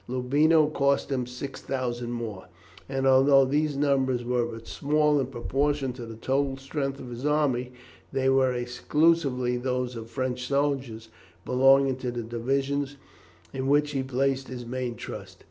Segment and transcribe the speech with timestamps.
[0.07, 2.45] Loubino cost him 6000 more,
[2.89, 7.23] and although these numbers were but small in proportion to the total strength of his
[7.23, 7.71] army,
[8.11, 11.09] they were exclusively those of French soldiers
[11.45, 12.97] belonging to the divisions
[13.53, 15.37] in which he placed his main trust.